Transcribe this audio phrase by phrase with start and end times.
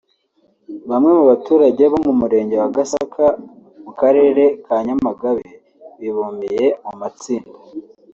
[0.89, 3.25] Bamwe mu baturage bo mu Murenge wa Gasaka
[3.83, 5.47] mu Karere ka Nyamagabe
[6.01, 7.57] bibumbiye mu matsinda